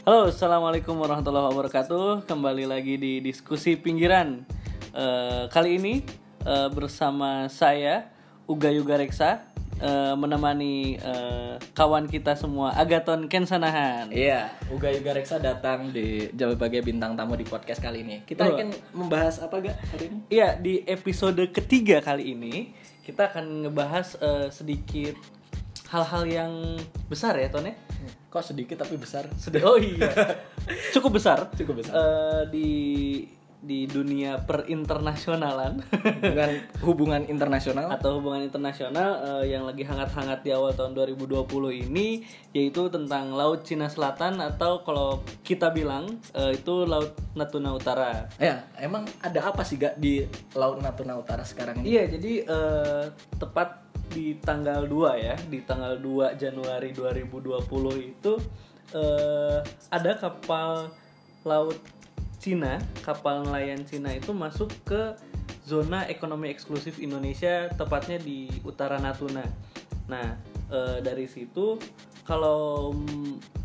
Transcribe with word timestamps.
Halo, 0.00 0.32
assalamualaikum 0.32 0.96
warahmatullahi 0.96 1.52
wabarakatuh. 1.52 2.24
Kembali 2.24 2.64
lagi 2.64 2.96
di 2.96 3.20
diskusi 3.20 3.76
pinggiran. 3.76 4.48
Eh, 4.96 5.44
kali 5.52 5.76
ini 5.76 6.00
eh, 6.40 6.68
bersama 6.72 7.52
saya 7.52 8.08
Uga 8.48 8.72
Yuga 8.72 8.96
Reksa 8.96 9.44
eh, 9.76 10.16
menemani 10.16 10.96
eh, 10.96 11.60
kawan 11.76 12.08
kita 12.08 12.32
semua 12.32 12.72
Agaton 12.80 13.28
Kensanahan. 13.28 14.08
Iya, 14.08 14.48
Uga 14.72 14.88
Yuga 14.88 15.20
Reksa 15.20 15.36
datang 15.36 15.92
di 15.92 16.32
sebagai 16.32 16.80
bintang 16.80 17.12
tamu 17.12 17.36
di 17.36 17.44
podcast 17.44 17.84
kali 17.84 18.00
ini. 18.00 18.24
Kita 18.24 18.48
akan 18.48 18.96
membahas 18.96 19.44
apa 19.44 19.60
gak 19.60 19.76
hari 19.84 20.08
ini? 20.08 20.18
Iya, 20.32 20.56
di 20.56 20.80
episode 20.88 21.44
ketiga 21.52 22.00
kali 22.00 22.32
ini 22.32 22.72
kita 23.04 23.36
akan 23.36 23.68
ngebahas 23.68 24.16
eh, 24.16 24.48
sedikit 24.48 25.12
hal-hal 25.92 26.24
yang 26.24 26.52
besar 27.12 27.36
ya, 27.36 27.52
Ton 27.52 27.68
ya. 27.68 27.76
Kok 28.30 28.42
sedikit 28.42 28.80
tapi 28.80 28.94
besar? 28.94 29.26
Sedi- 29.34 29.64
oh 29.64 29.74
iya, 29.76 30.08
cukup 30.94 31.18
besar. 31.18 31.50
Cukup 31.54 31.82
besar. 31.82 31.92
Eh, 31.94 32.42
di 32.52 32.68
di 33.60 33.84
dunia 33.84 34.40
perinternasionalan 34.48 35.84
Dengan 36.24 36.50
hubungan 36.80 37.28
internasional. 37.28 37.92
atau 37.92 38.16
hubungan 38.16 38.40
internasional 38.40 39.20
eh, 39.20 39.52
yang 39.52 39.68
lagi 39.68 39.84
hangat-hangat 39.84 40.40
di 40.40 40.50
awal 40.56 40.72
tahun 40.72 40.96
2020 40.96 41.44
ini 41.84 42.24
yaitu 42.56 42.88
tentang 42.88 43.36
Laut 43.36 43.62
Cina 43.68 43.92
Selatan 43.92 44.40
atau 44.40 44.80
kalau 44.80 45.20
kita 45.44 45.68
bilang 45.76 46.08
eh, 46.32 46.56
itu 46.56 46.88
Laut 46.88 47.12
Natuna 47.36 47.76
Utara. 47.76 48.32
Ya, 48.40 48.64
emang 48.80 49.04
ada 49.20 49.52
apa 49.52 49.60
sih 49.60 49.76
gak 49.76 50.00
di 50.00 50.24
Laut 50.56 50.80
Natuna 50.80 51.20
Utara 51.20 51.44
sekarang 51.44 51.84
ini? 51.84 52.00
Iya, 52.00 52.16
jadi 52.16 52.32
eh, 52.48 53.04
tepat 53.36 53.92
di 54.10 54.40
tanggal 54.42 54.88
2 54.88 55.20
ya, 55.20 55.36
di 55.46 55.62
tanggal 55.62 56.00
2 56.00 56.34
Januari 56.40 56.90
2020 56.96 57.60
itu 58.00 58.32
eh, 58.96 59.58
ada 59.92 60.12
kapal 60.18 60.90
laut 61.44 61.78
Cina, 62.40 62.80
kapal 63.04 63.44
nelayan 63.44 63.84
Cina 63.84 64.16
itu 64.16 64.32
masuk 64.32 64.72
ke 64.88 65.12
zona 65.68 66.08
ekonomi 66.08 66.48
eksklusif 66.48 66.96
Indonesia, 66.98 67.68
tepatnya 67.76 68.16
di 68.16 68.48
utara 68.64 68.96
Natuna. 68.96 69.44
Nah, 70.08 70.34
eh, 70.72 70.98
dari 71.04 71.28
situ 71.28 71.76
kalau 72.24 72.96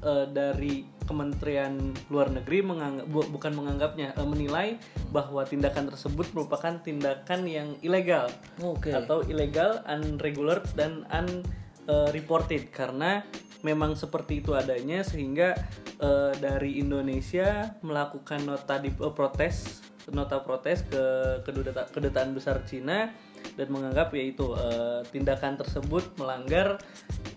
eh, 0.03 0.27
dari 0.29 0.83
Kementerian 1.05 1.93
Luar 2.09 2.33
Negeri 2.33 2.65
menganggap 2.65 3.07
bu- 3.07 3.29
bukan 3.31 3.53
menganggapnya 3.55 4.11
eh, 4.11 4.27
menilai 4.27 4.67
bahwa 5.09 5.47
tindakan 5.47 5.89
tersebut 5.89 6.35
merupakan 6.35 6.75
tindakan 6.83 7.47
yang 7.47 7.79
ilegal 7.79 8.27
Oke. 8.59 8.91
atau 8.91 9.23
ilegal, 9.25 9.81
unregular 9.87 10.61
dan 10.75 11.07
unreported 11.09 12.69
karena 12.75 13.23
memang 13.61 13.95
seperti 13.95 14.43
itu 14.43 14.57
adanya 14.57 15.05
sehingga 15.05 15.55
eh, 16.01 16.33
dari 16.41 16.81
Indonesia 16.81 17.77
melakukan 17.85 18.43
nota 18.43 18.81
di 18.81 18.91
eh, 18.91 19.13
protes 19.13 19.85
nota 20.13 20.37
protes 20.45 20.85
ke 20.85 21.03
keduta- 21.41 21.89
kedutaan 21.89 22.37
besar 22.37 22.61
Cina 22.69 23.09
dan 23.57 23.67
menganggap 23.73 24.13
yaitu 24.13 24.53
eh, 24.53 25.01
tindakan 25.09 25.57
tersebut 25.57 26.13
melanggar 26.21 26.77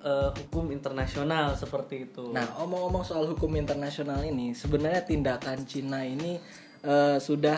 eh, 0.04 0.30
hukum 0.36 0.68
internasional 0.68 1.56
seperti 1.56 2.08
itu. 2.10 2.28
Nah, 2.32 2.44
omong-omong 2.60 3.04
soal 3.04 3.24
hukum 3.28 3.56
internasional 3.56 4.20
ini, 4.20 4.52
sebenarnya 4.52 5.04
tindakan 5.04 5.64
Cina 5.64 6.04
ini 6.04 6.36
eh, 6.84 7.16
sudah 7.16 7.56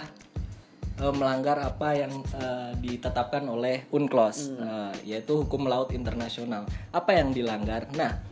eh, 0.99 1.15
melanggar 1.15 1.59
apa 1.59 1.95
yang 1.99 2.13
eh, 2.39 2.73
ditetapkan 2.79 3.47
oleh 3.51 3.91
UNCLOS, 3.91 4.39
eh, 4.63 4.95
yaitu 5.11 5.43
hukum 5.43 5.67
laut 5.67 5.91
internasional. 5.91 6.71
Apa 6.95 7.19
yang 7.19 7.35
dilanggar? 7.35 7.91
Nah, 7.99 8.30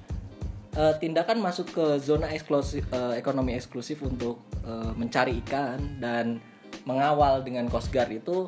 eh, 0.76 0.94
tindakan 1.00 1.38
masuk 1.40 1.72
ke 1.72 1.86
zona 2.02 2.28
eksklusif 2.32 2.84
eh, 2.90 3.14
ekonomi 3.16 3.54
eksklusif 3.54 4.02
untuk 4.04 4.42
eh, 4.66 4.92
mencari 4.96 5.40
ikan 5.46 6.00
dan 6.02 6.42
mengawal 6.84 7.44
dengan 7.44 7.68
Coast 7.68 7.92
Guard 7.92 8.12
itu 8.12 8.44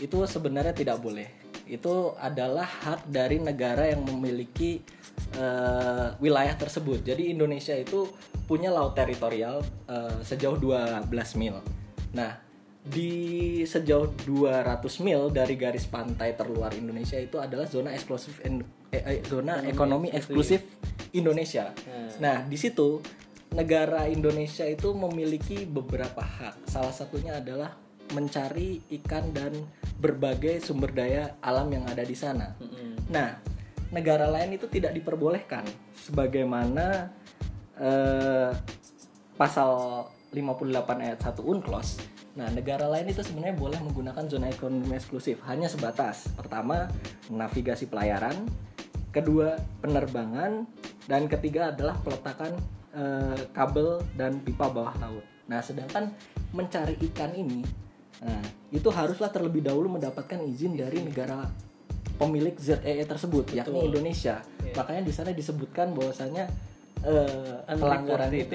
itu 0.00 0.16
sebenarnya 0.24 0.72
tidak 0.72 0.98
boleh. 0.98 1.28
Itu 1.70 2.18
adalah 2.18 2.66
hak 2.66 3.06
dari 3.06 3.38
negara 3.38 3.86
yang 3.86 4.02
memiliki 4.02 4.82
eh, 5.36 6.08
wilayah 6.18 6.56
tersebut. 6.56 7.04
Jadi 7.06 7.30
Indonesia 7.30 7.76
itu 7.76 8.10
punya 8.48 8.72
laut 8.74 8.98
teritorial 8.98 9.62
eh, 9.86 10.18
sejauh 10.24 10.58
12 10.58 11.06
mil. 11.38 11.62
Nah, 12.10 12.34
di 12.80 13.60
sejauh 13.68 14.08
200 14.24 15.04
mil 15.04 15.28
dari 15.28 15.54
garis 15.54 15.84
pantai 15.84 16.32
terluar 16.32 16.72
Indonesia 16.72 17.20
itu 17.20 17.36
adalah 17.36 17.68
zona 17.68 17.92
eksklusif 17.92 18.40
en- 18.40 18.64
eh, 18.88 19.04
eh, 19.04 19.20
zona 19.28 19.60
ekonomi 19.68 20.08
eksklusif 20.08 20.64
Indonesia. 21.16 21.72
Nah, 22.20 22.44
di 22.46 22.56
situ 22.58 23.00
negara 23.54 24.06
Indonesia 24.06 24.62
itu 24.66 24.94
memiliki 24.94 25.66
beberapa 25.66 26.22
hak. 26.22 26.70
Salah 26.70 26.94
satunya 26.94 27.38
adalah 27.38 27.74
mencari 28.14 28.82
ikan 29.00 29.30
dan 29.30 29.54
berbagai 29.98 30.62
sumber 30.62 30.90
daya 30.90 31.38
alam 31.42 31.70
yang 31.70 31.86
ada 31.86 32.02
di 32.02 32.14
sana. 32.14 32.58
Mm-mm. 32.58 33.10
Nah, 33.10 33.38
negara 33.94 34.26
lain 34.26 34.58
itu 34.58 34.66
tidak 34.66 34.94
diperbolehkan 34.94 35.66
sebagaimana 35.94 37.10
eh, 37.78 38.50
pasal 39.38 40.04
58 40.30 41.04
ayat 41.06 41.18
1 41.18 41.42
UNCLOS. 41.42 41.88
Nah, 42.38 42.46
negara 42.54 42.86
lain 42.86 43.10
itu 43.10 43.26
sebenarnya 43.26 43.58
boleh 43.58 43.78
menggunakan 43.82 44.24
zona 44.30 44.46
ekonomi 44.46 44.94
eksklusif 44.94 45.42
hanya 45.50 45.66
sebatas 45.66 46.30
pertama 46.38 46.86
navigasi 47.26 47.90
pelayaran, 47.90 48.46
kedua 49.10 49.58
penerbangan, 49.82 50.70
dan 51.06 51.28
ketiga 51.30 51.72
adalah 51.72 51.96
peletakan 52.00 52.56
eh, 52.92 53.40
kabel 53.54 54.02
dan 54.18 54.40
pipa 54.42 54.68
bawah 54.68 54.94
laut. 55.00 55.24
Nah, 55.50 55.58
sedangkan 55.62 56.14
mencari 56.54 56.94
ikan 57.10 57.34
ini, 57.34 57.62
nah, 58.22 58.42
itu 58.70 58.86
haruslah 58.86 59.30
terlebih 59.34 59.66
dahulu 59.66 59.98
mendapatkan 59.98 60.38
izin 60.46 60.78
dari 60.78 61.02
negara 61.02 61.46
pemilik 62.20 62.54
ZEE 62.54 63.02
tersebut, 63.08 63.50
yakni 63.56 63.88
Indonesia. 63.88 64.44
Makanya 64.76 65.02
di 65.02 65.12
sana 65.14 65.32
disebutkan 65.32 65.96
bahwasanya 65.96 66.46
eh, 67.02 67.56
pelanggaran 67.66 68.30
Unreported 68.30 68.46
itu 68.46 68.54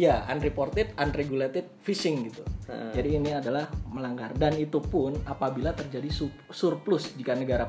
ya? 0.00 0.24
unreported, 0.32 0.86
unregulated 0.96 1.68
fishing 1.84 2.32
gitu. 2.32 2.42
Jadi 2.96 3.20
ini 3.20 3.36
adalah 3.36 3.68
melanggar 3.92 4.32
dan 4.32 4.56
itu 4.56 4.80
pun 4.80 5.12
apabila 5.28 5.76
terjadi 5.76 6.08
su- 6.08 6.32
surplus 6.48 7.12
jika 7.12 7.36
negara 7.36 7.68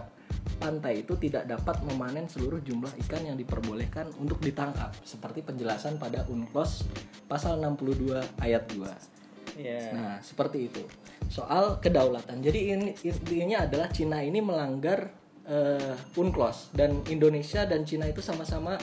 pantai 0.57 1.03
itu 1.03 1.17
tidak 1.19 1.43
dapat 1.43 1.83
memanen 1.83 2.29
seluruh 2.29 2.63
jumlah 2.63 2.91
ikan 3.05 3.27
yang 3.27 3.35
diperbolehkan 3.35 4.07
untuk 4.17 4.39
ditangkap 4.39 4.95
seperti 5.03 5.43
penjelasan 5.43 5.99
pada 5.99 6.23
UNCLOS 6.29 6.87
pasal 7.27 7.59
62 7.59 8.15
ayat 8.39 8.63
2. 8.71 9.59
Iya. 9.59 9.91
Nah, 9.93 10.15
seperti 10.23 10.71
itu. 10.71 10.81
Soal 11.29 11.77
kedaulatan. 11.77 12.41
Jadi 12.41 12.73
ini 12.73 12.89
intinya 13.05 13.65
adalah 13.67 13.91
Cina 13.91 14.23
ini 14.23 14.39
melanggar 14.41 15.11
eh, 15.45 15.93
UNCLOS 16.15 16.73
dan 16.73 17.03
Indonesia 17.11 17.67
dan 17.67 17.83
Cina 17.83 18.07
itu 18.07 18.23
sama-sama 18.23 18.79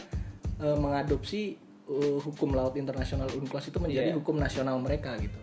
eh, 0.61 0.77
mengadopsi 0.79 1.57
eh, 1.89 2.19
hukum 2.21 2.55
laut 2.55 2.77
internasional 2.77 3.27
UNCLOS 3.33 3.73
itu 3.73 3.79
menjadi 3.81 4.13
Iya. 4.13 4.19
hukum 4.21 4.37
nasional 4.39 4.77
mereka 4.79 5.17
gitu. 5.19 5.41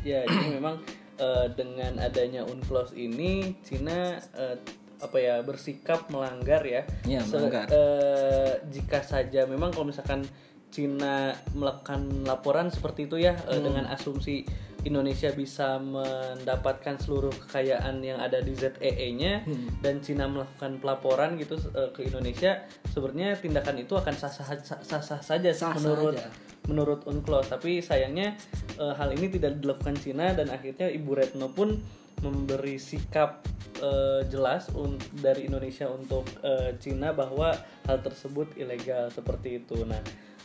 Ya, 0.00 0.24
jadi 0.24 0.56
memang 0.56 0.80
eh, 1.20 1.46
dengan 1.52 2.00
adanya 2.00 2.42
UNCLOS 2.48 2.96
ini 2.96 3.54
Cina 3.60 4.16
eh, 4.34 4.56
apa 5.00 5.16
ya 5.16 5.34
bersikap 5.40 6.06
melanggar 6.08 6.62
ya. 6.62 6.84
Iya, 7.02 7.20
melanggar. 7.24 7.66
eh, 7.66 8.52
jika 8.68 9.00
saja 9.00 9.44
memang 9.44 9.68
kalau 9.68 9.86
misalkan 9.86 10.22
Cina 10.70 11.34
melakukan 11.50 11.98
laporan 12.22 12.68
seperti 12.68 13.04
itu 13.04 13.18
ya 13.18 13.34
eh, 13.42 13.52
Hmm. 13.52 13.64
dengan 13.64 13.84
asumsi 13.88 14.46
Indonesia 14.80 15.28
bisa 15.30 15.76
mendapatkan 15.76 16.96
seluruh 16.96 17.28
kekayaan 17.38 18.00
yang 18.00 18.16
ada 18.16 18.38
di 18.38 18.54
ZEE-nya 18.54 19.42
Hmm. 19.42 19.68
dan 19.78 19.98
Cina 19.98 20.24
melakukan 20.24 20.78
pelaporan 20.78 21.36
gitu 21.36 21.58
eh, 21.70 21.90
ke 21.90 22.04
Indonesia, 22.04 22.64
sebenarnya 22.86 23.36
tindakan 23.36 23.76
itu 23.78 23.92
akan 23.92 24.14
sah-sah 24.14 24.46
sah-sah 24.80 25.20
saja 25.20 25.50
Sah-sah 25.50 25.74
menurut 25.76 26.14
aja. 26.14 26.30
menurut 26.62 27.00
UNCLOS 27.04 27.50
tapi 27.50 27.80
sayangnya 27.80 28.38
eh, 28.74 28.94
hal 28.94 29.10
ini 29.10 29.26
tidak 29.28 29.58
dilakukan 29.58 29.96
Cina 29.96 30.32
dan 30.32 30.48
akhirnya 30.48 30.86
Ibu 30.86 31.10
Retno 31.12 31.50
pun 31.50 31.76
memberi 32.20 32.76
sikap 32.76 33.44
eh, 33.80 34.22
jelas 34.28 34.68
un- 34.76 35.00
dari 35.20 35.48
Indonesia 35.48 35.88
untuk 35.88 36.28
eh, 36.44 36.76
Cina 36.78 37.16
bahwa 37.16 37.52
hal 37.88 37.98
tersebut 38.00 38.52
ilegal 38.56 39.08
seperti 39.08 39.64
itu. 39.64 39.82
Nah, 39.88 40.00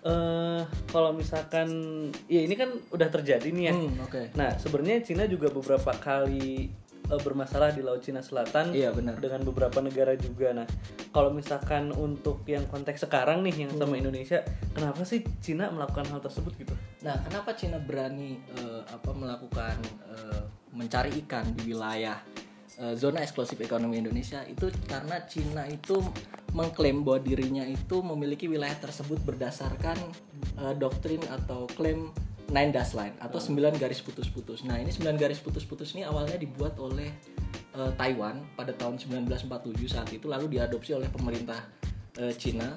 eh 0.05 0.61
kalau 0.93 1.11
misalkan 1.11 1.67
ya 2.29 2.45
ini 2.45 2.53
kan 2.53 2.69
udah 2.93 3.09
terjadi 3.09 3.49
nih 3.49 3.65
ya. 3.69 3.73
Hmm, 3.73 3.97
oke. 4.05 4.21
Nah, 4.37 4.53
sebenarnya 4.55 5.01
Cina 5.01 5.25
juga 5.25 5.49
beberapa 5.49 5.91
kali 5.97 6.69
eh, 7.05 7.21
bermasalah 7.21 7.71
di 7.71 7.81
Laut 7.81 8.01
Cina 8.01 8.19
Selatan 8.19 8.71
Iya, 8.71 8.89
benar. 8.91 9.17
dengan 9.17 9.41
beberapa 9.43 9.79
negara 9.79 10.13
juga. 10.13 10.51
Nah, 10.51 10.67
kalau 11.09 11.29
misalkan 11.29 11.89
untuk 11.91 12.41
yang 12.45 12.65
konteks 12.65 13.05
sekarang 13.05 13.41
nih 13.41 13.65
yang 13.67 13.71
Hmm. 13.73 13.81
sama 13.81 13.95
Indonesia, 13.95 14.41
kenapa 14.71 15.01
sih 15.01 15.21
Cina 15.39 15.69
melakukan 15.69 16.05
hal 16.07 16.19
tersebut 16.19 16.53
gitu? 16.57 16.73
Nah, 17.01 17.17
kenapa 17.21 17.53
Cina 17.53 17.77
berani 17.77 18.41
eh, 18.55 18.81
apa 18.85 19.11
melakukan 19.11 19.77
eh, 20.09 20.41
mencari 20.71 21.23
ikan 21.23 21.45
di 21.53 21.71
wilayah 21.71 22.19
eh, 22.75 22.93
zona 22.93 23.21
eksklusif 23.21 23.55
ekonomi 23.57 23.97
Indonesia 23.97 24.43
itu 24.43 24.67
karena 24.83 25.23
Cina 25.23 25.63
itu 25.63 26.01
mengklaim 26.51 27.03
bahwa 27.03 27.19
dirinya 27.19 27.63
itu 27.63 27.99
memiliki 27.99 28.47
wilayah 28.47 28.75
tersebut 28.75 29.19
berdasarkan 29.23 29.95
eh, 30.57 30.73
doktrin 30.75 31.21
atau 31.29 31.67
klaim 31.71 32.11
Nine 32.51 32.71
Dash 32.71 32.93
Line 32.93 33.17
atau 33.17 33.41
sembilan 33.41 33.77
garis 33.77 34.01
putus-putus. 34.05 34.65
Nah, 34.65 34.77
ini 34.77 34.93
sembilan 34.93 35.17
garis 35.17 35.41
putus-putus 35.41 35.97
ini 35.97 36.05
awalnya 36.05 36.37
dibuat 36.37 36.77
oleh 36.77 37.09
eh, 37.73 37.91
Taiwan 37.97 38.53
pada 38.53 38.73
tahun 38.73 39.01
1947 39.01 39.49
saat 39.89 40.09
itu 40.13 40.29
lalu 40.29 40.59
diadopsi 40.59 40.93
oleh 40.93 41.09
pemerintah 41.09 41.57
eh, 42.21 42.33
Cina 42.37 42.69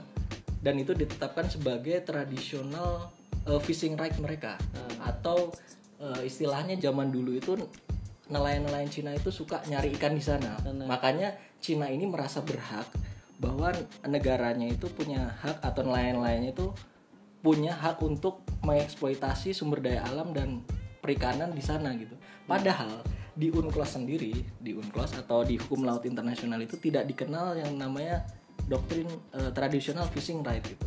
dan 0.58 0.74
itu 0.80 0.96
ditetapkan 0.96 1.46
sebagai 1.46 2.00
tradisional 2.02 3.12
eh, 3.44 3.60
fishing 3.60 3.94
right 3.94 4.16
mereka 4.18 4.56
atau 5.04 5.52
eh, 6.00 6.26
istilahnya 6.26 6.80
zaman 6.80 7.12
dulu 7.12 7.36
itu 7.36 7.52
nelayan-nelayan 8.28 8.90
Cina 8.92 9.10
itu 9.16 9.32
suka 9.32 9.64
nyari 9.68 9.92
ikan 9.96 10.12
di 10.12 10.24
sana. 10.24 10.60
Makanya 10.84 11.32
Cina 11.58 11.88
ini 11.88 12.04
merasa 12.04 12.44
berhak 12.44 12.84
bahwa 13.38 13.70
negaranya 14.04 14.66
itu 14.68 14.90
punya 14.90 15.38
hak 15.40 15.62
atau 15.62 15.86
nelayan-nelayannya 15.86 16.52
itu 16.52 16.74
punya 17.38 17.74
hak 17.74 18.02
untuk 18.02 18.42
mengeksploitasi 18.66 19.54
sumber 19.54 19.78
daya 19.78 20.02
alam 20.10 20.34
dan 20.34 20.62
perikanan 20.98 21.54
di 21.54 21.62
sana 21.62 21.94
gitu. 21.94 22.18
Padahal 22.44 23.02
di 23.38 23.54
UNCLOS 23.54 24.02
sendiri, 24.02 24.34
di 24.58 24.74
UNCLOS 24.74 25.22
atau 25.22 25.46
di 25.46 25.54
hukum 25.54 25.86
laut 25.86 26.02
internasional 26.02 26.58
itu 26.58 26.74
tidak 26.82 27.06
dikenal 27.06 27.54
yang 27.54 27.78
namanya 27.78 28.26
doktrin 28.66 29.06
eh, 29.38 29.54
tradisional 29.54 30.10
fishing 30.10 30.42
right 30.42 30.62
gitu. 30.66 30.86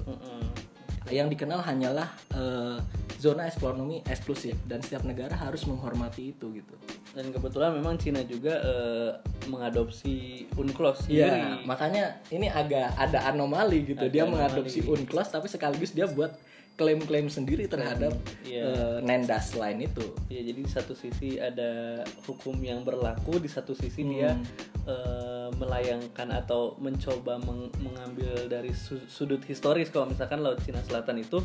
Yang 1.10 1.34
dikenal 1.34 1.66
hanyalah 1.66 2.10
eh, 2.36 2.78
zona 3.18 3.46
ekonomi 3.46 4.02
eksklusif 4.06 4.54
dan 4.66 4.82
setiap 4.82 5.02
negara 5.02 5.34
harus 5.34 5.66
menghormati 5.66 6.34
itu 6.34 6.46
gitu. 6.54 6.76
Dan 7.12 7.30
kebetulan 7.30 7.74
memang 7.74 7.98
Cina 7.98 8.22
juga 8.22 8.62
eh, 8.62 9.12
mengadopsi 9.50 10.46
UNCLOS 10.54 11.10
Iya, 11.10 11.62
makanya 11.66 12.22
ini 12.30 12.48
agak 12.48 12.94
ada 12.96 13.30
anomali 13.30 13.86
gitu. 13.86 14.06
dia 14.08 14.26
mengadopsi 14.26 14.86
UNCLOS 14.86 15.34
tapi 15.34 15.48
sekaligus 15.50 15.92
dia 15.92 16.06
buat 16.06 16.34
klaim-klaim 16.72 17.28
sendiri 17.28 17.68
terhadap 17.68 18.16
Iya. 18.42 18.64
eh, 18.64 18.98
Nendas 19.06 19.54
lain 19.54 19.86
itu. 19.86 20.06
Ya 20.32 20.42
jadi 20.42 20.62
di 20.64 20.72
satu 20.72 20.94
sisi 20.98 21.38
ada 21.38 22.02
hukum 22.26 22.58
yang 22.64 22.82
berlaku, 22.82 23.38
di 23.38 23.50
satu 23.52 23.78
sisi 23.78 24.02
dia 24.02 24.34
Eh, 24.82 25.50
melayangkan 25.54 26.34
atau 26.34 26.74
mencoba 26.76 27.38
meng- 27.38 27.70
mengambil 27.78 28.50
dari 28.50 28.74
su- 28.74 28.98
sudut 29.06 29.38
historis 29.42 29.88
kalau 29.88 30.10
misalkan 30.10 30.42
Laut 30.42 30.58
Cina 30.58 30.82
Selatan 30.82 31.22
itu 31.22 31.38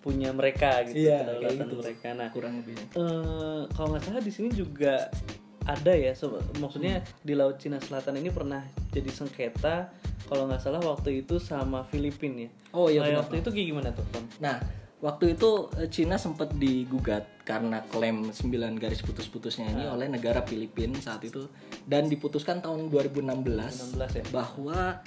punya 0.00 0.32
mereka 0.32 0.80
gitu, 0.82 1.04
Iya, 1.04 1.20
kedaulatan 1.20 1.68
gitu. 1.68 1.76
mereka. 1.76 2.08
Nah, 2.16 2.28
Kurang 2.32 2.54
lebih. 2.56 2.80
eh, 2.80 3.62
kalau 3.68 3.92
nggak 3.92 4.02
salah 4.02 4.22
di 4.22 4.32
sini 4.32 4.48
juga 4.50 5.12
ada 5.62 5.92
ya, 5.92 6.16
so- 6.16 6.40
maksudnya 6.56 7.04
Hmm. 7.04 7.08
di 7.20 7.34
Laut 7.36 7.60
Cina 7.60 7.76
Selatan 7.76 8.16
ini 8.16 8.32
pernah 8.32 8.64
jadi 8.88 9.10
sengketa 9.12 9.92
kalau 10.24 10.48
nggak 10.48 10.62
salah 10.62 10.80
waktu 10.80 11.20
itu 11.20 11.36
sama 11.36 11.84
Filipina 11.84 12.48
ya. 12.48 12.50
Oh 12.72 12.88
iya 12.88 13.04
Nah, 13.04 13.06
benar. 13.06 13.20
waktu 13.20 13.34
itu 13.38 13.48
kayak 13.52 13.68
gimana 13.68 13.88
tuh, 13.92 14.08
Tom? 14.08 14.24
Nah, 14.38 14.56
waktu 14.98 15.36
itu 15.36 15.50
eh, 15.76 15.88
Cina 15.88 16.16
sempat 16.16 16.56
digugat 16.56 17.28
karena 17.48 17.80
klaim 17.88 18.28
9 18.28 18.76
garis 18.76 19.00
putus-putusnya 19.00 19.72
ini 19.72 19.88
oleh 19.88 20.04
negara 20.04 20.44
Filipina 20.44 21.00
saat 21.00 21.24
itu 21.24 21.48
dan 21.88 22.04
diputuskan 22.04 22.60
tahun 22.60 22.92
2016 22.92 23.96
16 23.96 24.20
ya. 24.20 24.24
bahwa 24.28 25.00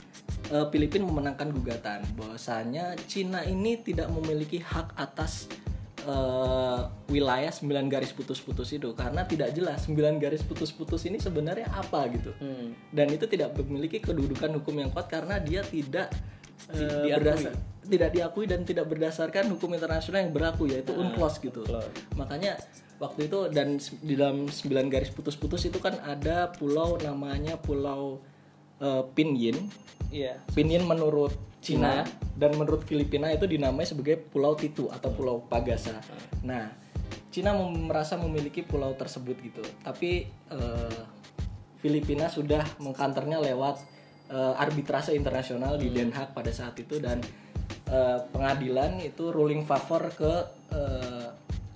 eh, 0.50 0.66
Filipina 0.74 1.06
memenangkan 1.06 1.54
gugatan 1.54 2.02
bahwasanya 2.18 2.98
Cina 3.06 3.46
ini 3.46 3.78
tidak 3.86 4.10
memiliki 4.10 4.58
hak 4.58 4.98
atas 4.98 5.54
eh, 6.02 6.82
wilayah 7.14 7.54
9 7.54 7.70
garis 7.94 8.10
putus-putus 8.10 8.74
itu 8.74 8.90
karena 8.98 9.22
tidak 9.30 9.54
jelas 9.54 9.86
9 9.86 10.18
garis 10.18 10.42
putus-putus 10.42 11.06
ini 11.06 11.22
sebenarnya 11.22 11.70
apa 11.70 12.10
gitu. 12.10 12.34
Hmm. 12.42 12.74
Dan 12.90 13.14
itu 13.14 13.30
tidak 13.30 13.54
memiliki 13.54 14.02
kedudukan 14.02 14.50
hukum 14.58 14.82
yang 14.82 14.90
kuat 14.90 15.14
karena 15.14 15.38
dia 15.38 15.62
tidak 15.62 16.10
diakui. 16.70 17.18
berdasar 17.18 17.54
tidak 17.82 18.10
diakui 18.14 18.46
dan 18.46 18.62
tidak 18.64 18.86
berdasarkan 18.88 19.52
hukum 19.52 19.74
internasional 19.74 20.22
yang 20.22 20.32
berlaku 20.32 20.70
yaitu 20.70 20.94
UNCLOS 20.94 21.42
gitu. 21.42 21.66
UNCLOS. 21.66 21.90
Makanya 22.16 22.56
waktu 23.02 23.28
itu 23.28 23.50
dan 23.50 23.82
di 24.00 24.14
dalam 24.14 24.48
9 24.48 24.94
garis 24.94 25.10
putus-putus 25.10 25.66
itu 25.66 25.82
kan 25.82 25.98
ada 26.06 26.54
pulau 26.54 26.96
namanya 27.02 27.58
Pulau 27.58 28.22
eh, 28.80 29.04
Pinyin. 29.18 29.68
Iya. 30.14 30.40
Pinyin 30.54 30.86
menurut 30.86 31.34
Cina 31.62 32.06
dan 32.34 32.58
menurut 32.58 32.82
Filipina 32.86 33.30
itu 33.30 33.46
dinamai 33.46 33.86
sebagai 33.86 34.18
Pulau 34.18 34.58
Titu 34.58 34.90
atau 34.90 35.14
Pulau 35.14 35.46
Pagasa. 35.46 36.02
Nah, 36.42 36.74
Cina 37.30 37.54
mem- 37.54 37.86
merasa 37.86 38.18
memiliki 38.18 38.66
pulau 38.66 38.98
tersebut 38.98 39.38
gitu. 39.40 39.62
Tapi 39.86 40.26
eh, 40.30 41.02
Filipina 41.82 42.30
sudah 42.30 42.66
mengkanternya 42.82 43.42
lewat 43.42 43.82
eh, 44.32 44.54
arbitrase 44.56 45.12
internasional 45.14 45.76
di 45.76 45.92
Den 45.92 46.16
Haag 46.16 46.32
pada 46.32 46.50
saat 46.56 46.80
itu 46.80 46.98
dan 47.04 47.20
eh, 47.92 48.20
pengadilan 48.32 49.04
itu 49.04 49.30
ruling 49.30 49.68
favor 49.68 50.08
ke 50.16 50.34
eh, 50.72 51.28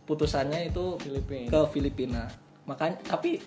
putusannya 0.07 0.71
itu 0.71 0.95
Filipina. 1.01 1.49
ke 1.51 1.59
Filipina. 1.69 2.23
Makanya 2.65 2.97
tapi 3.05 3.41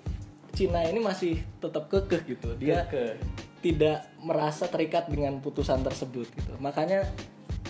Cina 0.53 0.83
ini 0.85 0.99
masih 0.99 1.39
tetap 1.63 1.87
kekeh 1.87 2.23
gitu. 2.27 2.55
Dia 2.59 2.85
Ke 2.91 3.15
tidak 3.59 4.07
merasa 4.23 4.71
terikat 4.71 5.11
dengan 5.11 5.39
putusan 5.43 5.83
tersebut 5.83 6.31
gitu. 6.31 6.55
Makanya 6.63 7.07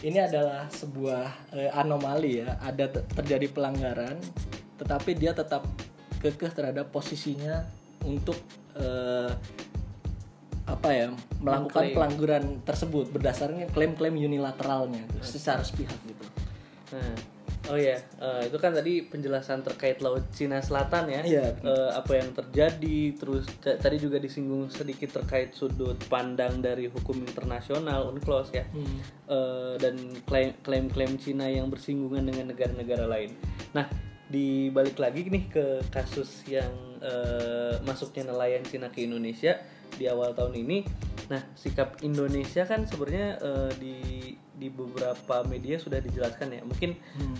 ini 0.04 0.20
adalah 0.20 0.68
sebuah 0.68 1.52
eh, 1.52 1.70
anomali 1.72 2.44
ya. 2.44 2.60
Ada 2.60 2.92
te- 2.92 3.06
terjadi 3.12 3.48
pelanggaran, 3.52 4.16
tetapi 4.76 5.16
dia 5.16 5.32
tetap 5.32 5.64
kekeh 6.20 6.52
terhadap 6.52 6.92
posisinya 6.92 7.66
untuk 8.04 8.36
eh, 8.78 9.32
apa 10.68 10.88
ya 10.92 11.06
melakukan 11.40 11.64
Mengklaim. 11.88 11.94
pelanggaran 11.96 12.44
tersebut 12.62 13.08
berdasarkan 13.08 13.72
klaim-klaim 13.72 14.14
unilateralnya 14.14 15.00
gitu, 15.16 15.40
secara 15.40 15.64
sepihak 15.64 15.96
gitu. 16.04 16.24
Nah, 16.92 17.16
oh 17.72 17.76
ya, 17.76 17.96
eh, 18.00 18.42
itu 18.48 18.56
kan 18.56 18.72
tadi 18.72 19.04
penjelasan 19.04 19.64
terkait 19.64 20.00
Laut 20.00 20.24
Cina 20.32 20.60
Selatan 20.60 21.08
ya. 21.08 21.20
Iya, 21.24 21.46
Eh, 21.60 21.90
apa 21.92 22.12
yang 22.16 22.32
terjadi, 22.32 23.16
terus 23.16 23.44
tadi 23.60 23.96
juga 23.96 24.16
disinggung 24.16 24.68
sedikit 24.68 25.20
terkait 25.20 25.52
sudut 25.52 25.96
pandang 26.08 26.60
dari 26.60 26.88
hukum 26.88 27.16
internasional 27.20 28.12
UNCLOS 28.12 28.48
ya. 28.52 28.64
Eh, 29.28 29.74
dan 29.80 29.96
klaim- 30.24 30.56
klaim-klaim 30.60 31.16
Cina 31.16 31.48
yang 31.48 31.68
bersinggungan 31.68 32.24
dengan 32.24 32.52
negara-negara 32.52 33.04
lain. 33.04 33.36
Nah, 33.72 33.88
dibalik 34.28 35.00
lagi 35.00 35.24
nih 35.24 35.44
ke 35.48 35.66
kasus 35.88 36.44
yang 36.44 36.68
eh, 36.98 37.78
masuknya 37.86 38.28
nelayan 38.34 38.66
Cina 38.66 38.90
ke 38.90 39.06
Indonesia 39.06 39.54
di 39.98 40.06
awal 40.06 40.32
tahun 40.32 40.54
ini. 40.62 40.78
Nah, 41.28 41.44
sikap 41.52 42.00
Indonesia 42.00 42.64
kan 42.64 42.88
sebenarnya 42.88 43.36
eh, 43.42 43.72
di 43.76 43.96
di 44.58 44.68
beberapa 44.70 45.44
media 45.44 45.76
sudah 45.76 45.98
dijelaskan 45.98 46.56
ya. 46.56 46.62
Mungkin 46.62 46.90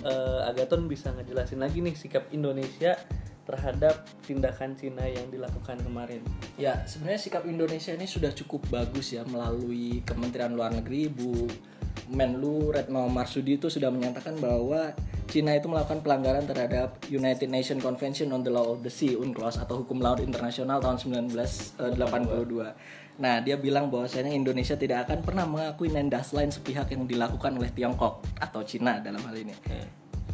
eh, 0.05 0.51
Agaton 0.51 0.91
bisa 0.91 1.15
ngejelasin 1.15 1.63
lagi 1.63 1.79
nih 1.81 1.95
sikap 1.95 2.29
Indonesia 2.35 2.99
terhadap 3.49 4.05
tindakan 4.29 4.77
Cina 4.77 5.09
yang 5.09 5.33
dilakukan 5.33 5.81
kemarin. 5.81 6.21
Ya, 6.61 6.85
sebenarnya 6.85 7.17
sikap 7.17 7.49
Indonesia 7.49 7.97
ini 7.97 8.05
sudah 8.05 8.29
cukup 8.37 8.69
bagus 8.69 9.17
ya 9.17 9.25
melalui 9.25 10.05
Kementerian 10.05 10.53
Luar 10.53 10.77
Negeri 10.77 11.09
Bu 11.09 11.49
Menlu 12.13 12.73
Retno 12.77 13.09
Marsudi 13.09 13.57
itu 13.57 13.73
sudah 13.73 13.89
menyatakan 13.89 14.37
bahwa 14.37 14.93
Cina 15.29 15.53
itu 15.53 15.69
melakukan 15.69 16.01
pelanggaran 16.01 16.49
terhadap 16.49 16.97
United 17.13 17.53
Nations 17.53 17.85
Convention 17.85 18.33
on 18.33 18.41
the 18.41 18.49
Law 18.49 18.73
of 18.73 18.81
the 18.81 18.89
Sea 18.89 19.13
UNCLOS 19.13 19.61
atau 19.61 19.85
Hukum 19.85 20.01
Laut 20.01 20.25
Internasional 20.25 20.81
tahun 20.81 20.97
1982. 21.29 21.79
Nah, 23.21 23.45
dia 23.45 23.61
bilang 23.61 23.93
bahwasanya 23.93 24.33
Indonesia 24.33 24.75
tidak 24.81 25.05
akan 25.05 25.21
pernah 25.21 25.45
mengakui 25.45 25.93
Nendas 25.93 26.33
lain 26.33 26.49
sepihak 26.49 26.89
yang 26.97 27.05
dilakukan 27.05 27.53
oleh 27.61 27.69
Tiongkok 27.77 28.25
atau 28.41 28.65
Cina 28.65 29.05
dalam 29.05 29.21
hal 29.21 29.37
ini 29.37 29.53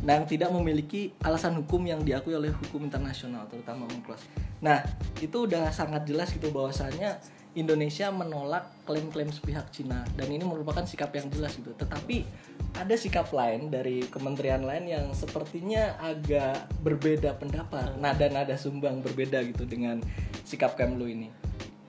nah, 0.04 0.20
yang 0.20 0.28
tidak 0.28 0.52
memiliki 0.52 1.16
alasan 1.24 1.56
hukum 1.56 1.80
yang 1.88 2.04
diakui 2.04 2.36
oleh 2.36 2.52
hukum 2.52 2.84
internasional 2.84 3.48
terutama 3.48 3.88
UNCLOS. 3.88 4.22
Nah, 4.60 4.84
itu 5.18 5.48
udah 5.48 5.72
sangat 5.72 6.04
jelas 6.04 6.28
gitu 6.30 6.52
bahwasannya 6.52 7.16
Indonesia 7.54 8.10
menolak 8.10 8.66
klaim-klaim 8.82 9.30
sepihak 9.30 9.70
Cina 9.70 10.02
dan 10.18 10.26
ini 10.26 10.42
merupakan 10.42 10.82
sikap 10.82 11.14
yang 11.14 11.30
jelas 11.30 11.54
gitu. 11.54 11.70
Tetapi 11.70 12.26
ada 12.74 12.94
sikap 12.98 13.30
lain 13.30 13.70
dari 13.70 14.02
kementerian 14.10 14.66
lain 14.66 14.90
yang 14.90 15.06
sepertinya 15.14 15.94
agak 16.02 16.66
berbeda 16.82 17.38
pendapat. 17.38 17.94
Nada-nada 18.02 18.58
sumbang 18.58 19.00
berbeda 19.00 19.38
gitu 19.46 19.62
dengan 19.64 20.02
sikap 20.42 20.74
Kemlu 20.74 21.06
ini. 21.06 21.30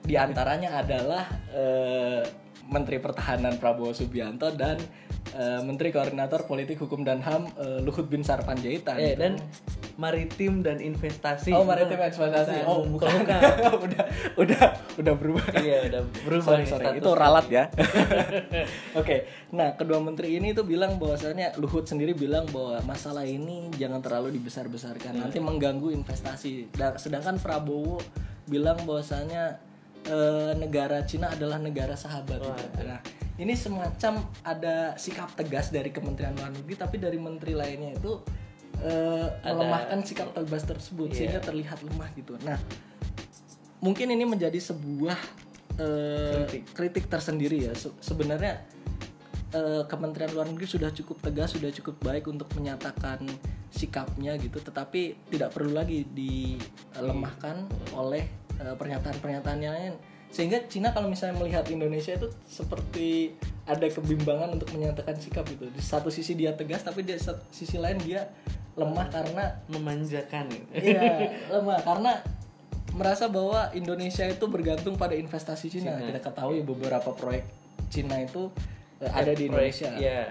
Di 0.06 0.14
antaranya 0.14 0.78
adalah 0.78 1.26
eh, 1.50 2.22
Menteri 2.70 3.02
Pertahanan 3.02 3.58
Prabowo 3.58 3.90
Subianto 3.90 4.54
dan 4.54 4.78
eh, 5.34 5.60
Menteri 5.66 5.90
Koordinator 5.90 6.46
Politik 6.46 6.78
Hukum 6.78 7.02
dan 7.02 7.18
HAM 7.22 7.50
eh, 7.58 7.78
Luhut 7.82 8.06
Bin 8.06 8.22
Sarpanjaitan. 8.22 9.02
Eh, 9.02 9.18
dan 9.18 9.34
maritim 9.96 10.60
dan 10.60 10.76
investasi. 10.76 11.56
Oh, 11.56 11.64
maritim 11.64 11.96
eksploitasi. 11.96 12.62
Bukan, 12.62 12.68
Oh, 12.68 12.84
bukan. 12.84 13.08
bukan. 13.24 13.40
udah 13.88 14.04
udah 14.36 14.62
udah 15.00 15.14
berubah. 15.16 15.44
Iya, 15.56 15.88
udah 15.88 16.02
berubah 16.24 16.44
sorry, 16.44 16.64
sorry. 16.68 17.00
Itu 17.00 17.16
ralat 17.16 17.46
ya. 17.48 17.64
Oke. 19.00 19.24
Nah, 19.56 19.72
kedua 19.74 19.96
menteri 20.00 20.36
ini 20.36 20.52
tuh 20.52 20.68
bilang 20.68 21.00
bahwasannya 21.00 21.56
Luhut 21.56 21.88
sendiri 21.88 22.12
bilang 22.12 22.44
bahwa 22.52 22.80
masalah 22.84 23.24
ini 23.24 23.72
jangan 23.74 24.04
terlalu 24.04 24.36
dibesar-besarkan. 24.36 25.16
Nanti 25.16 25.40
mengganggu 25.40 25.88
investasi. 25.92 26.76
Dan 26.76 27.00
sedangkan 27.00 27.40
Prabowo 27.40 27.96
bilang 28.44 28.76
bahwasannya 28.84 29.56
eh, 30.06 30.52
negara 30.60 31.02
Cina 31.08 31.32
adalah 31.32 31.56
negara 31.56 31.96
sahabat. 31.96 32.38
gitu. 32.38 32.84
Nah, 32.84 33.00
ini 33.36 33.52
semacam 33.52 34.24
ada 34.44 34.96
sikap 34.96 35.32
tegas 35.36 35.68
dari 35.68 35.92
Kementerian 35.92 36.32
Luar 36.36 36.52
Negeri 36.52 36.74
tapi 36.76 36.96
dari 36.96 37.20
menteri 37.20 37.52
lainnya 37.52 37.96
itu 37.96 38.20
eh, 38.80 39.26
melemahkan 39.42 39.98
sikap 40.02 40.30
tegas 40.32 40.64
tersebut 40.64 41.08
Iya. 41.10 41.16
sehingga 41.16 41.40
terlihat 41.40 41.80
lemah 41.82 42.08
gitu. 42.14 42.36
Nah, 42.44 42.58
mungkin 43.80 44.10
ini 44.10 44.24
menjadi 44.24 44.56
sebuah 44.56 45.18
eh, 45.76 46.44
Kritik. 46.48 46.62
kritik 46.72 47.04
tersendiri 47.06 47.68
ya. 47.68 47.72
Se- 47.76 47.92
sebenarnya 48.00 48.64
eh, 49.52 49.82
Kementerian 49.84 50.32
Luar 50.32 50.48
Negeri 50.48 50.66
sudah 50.66 50.88
cukup 50.90 51.20
tegas, 51.20 51.52
sudah 51.52 51.68
cukup 51.72 52.00
baik 52.00 52.26
untuk 52.28 52.48
menyatakan 52.56 53.20
sikapnya 53.68 54.40
gitu, 54.40 54.56
tetapi 54.58 55.28
tidak 55.28 55.52
perlu 55.52 55.76
lagi 55.76 56.08
dilemahkan 56.08 57.68
oleh 57.92 58.24
eh, 58.56 58.74
pernyataan-pernyataan 58.74 59.58
yang 59.60 59.74
lain. 59.76 59.94
Sehingga 60.26 60.64
Cina 60.66 60.90
kalau 60.90 61.08
misalnya 61.08 61.38
melihat 61.38 61.64
Indonesia 61.70 62.12
itu 62.12 62.28
seperti 62.44 63.32
ada 63.64 63.86
kebimbangan 63.86 64.58
untuk 64.58 64.68
menyatakan 64.74 65.16
sikap 65.16 65.46
gitu. 65.48 65.70
Di 65.70 65.80
satu 65.80 66.10
sisi 66.10 66.34
dia 66.34 66.52
tegas, 66.52 66.82
tapi 66.82 67.06
di 67.06 67.14
sat- 67.16 67.46
sisi 67.48 67.78
lain 67.78 67.96
dia 68.02 68.26
lemah 68.76 69.08
karena 69.08 69.44
memanjakan 69.72 70.52
ya. 70.52 70.62
Iya, 70.76 71.04
lemah 71.56 71.80
karena 71.80 72.12
merasa 72.92 73.28
bahwa 73.28 73.72
Indonesia 73.72 74.24
itu 74.24 74.44
bergantung 74.48 74.96
pada 74.96 75.16
investasi 75.16 75.68
Cina. 75.68 75.96
Cina. 75.96 76.08
Kita 76.12 76.20
ketahui 76.20 76.60
beberapa 76.64 77.12
proyek 77.12 77.44
Cina 77.88 78.20
itu 78.20 78.52
eh, 79.00 79.10
ada 79.10 79.32
di 79.32 79.48
Proyek- 79.48 79.80
Indonesia. 79.80 79.90
Iya. 79.96 80.22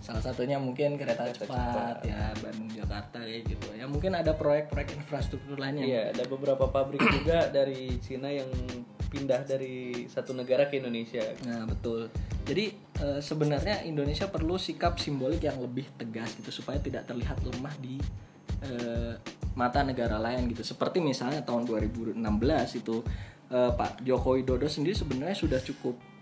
Salah 0.00 0.22
satunya 0.22 0.54
mungkin 0.54 0.94
kereta, 0.94 1.26
cepat, 1.34 1.98
ya 2.06 2.30
Bandung 2.38 2.70
Jakarta 2.70 3.18
kayak 3.26 3.42
gitu. 3.50 3.74
Ya 3.74 3.90
mungkin 3.90 4.14
ada 4.14 4.38
proyek-proyek 4.38 4.94
infrastruktur 5.02 5.58
lainnya. 5.58 5.82
Iya, 5.82 6.02
ada 6.14 6.24
beberapa 6.30 6.70
pabrik 6.70 7.02
juga 7.10 7.50
dari 7.50 7.98
Cina 7.98 8.30
yang 8.30 8.46
pindah 9.06 9.46
dari 9.46 10.06
satu 10.10 10.34
negara 10.34 10.66
ke 10.66 10.82
Indonesia. 10.82 11.22
Nah 11.46 11.64
betul. 11.66 12.10
Jadi 12.46 12.74
eh, 13.02 13.20
sebenarnya 13.22 13.82
Indonesia 13.86 14.26
perlu 14.30 14.58
sikap 14.58 14.98
simbolik 14.98 15.46
yang 15.46 15.58
lebih 15.58 15.86
tegas 15.96 16.34
gitu 16.38 16.50
supaya 16.50 16.78
tidak 16.82 17.06
terlihat 17.06 17.38
lemah 17.42 17.74
di 17.78 17.96
eh, 18.66 19.14
mata 19.54 19.80
negara 19.86 20.18
lain 20.18 20.50
gitu. 20.50 20.62
Seperti 20.66 20.98
misalnya 20.98 21.42
tahun 21.42 21.66
2016 21.66 22.18
itu 22.80 23.02
eh, 23.50 23.70
Pak 23.72 24.02
Joko 24.02 24.34
Widodo 24.34 24.66
sendiri 24.66 24.94
sebenarnya 24.94 25.38
sudah 25.38 25.60
cukup 25.62 26.15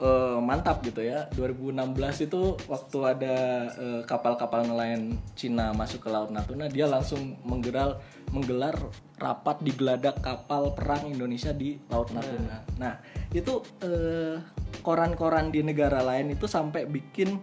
eh, 0.00 0.38
mantap 0.40 0.84
gitu 0.84 1.00
ya. 1.00 1.28
2016 1.34 2.26
itu 2.28 2.56
waktu 2.68 2.98
ada 3.04 3.36
eh, 3.72 4.02
kapal-kapal 4.04 4.68
nelayan 4.68 5.16
Cina 5.32 5.72
masuk 5.72 6.06
ke 6.06 6.08
Laut 6.12 6.28
Natuna, 6.32 6.68
dia 6.68 6.84
langsung 6.84 7.36
menggelar 7.44 8.00
menggelar 8.32 8.76
rapat 9.16 9.62
di 9.64 9.72
geladak 9.72 10.20
kapal 10.20 10.76
perang 10.76 11.08
Indonesia 11.08 11.54
di 11.54 11.80
Laut 11.88 12.12
Natuna. 12.12 12.64
Nah, 12.76 13.00
itu 13.32 13.64
eh, 13.80 14.36
koran-koran 14.84 15.48
di 15.48 15.64
negara 15.64 16.04
lain 16.04 16.36
itu 16.36 16.44
sampai 16.44 16.84
bikin 16.84 17.40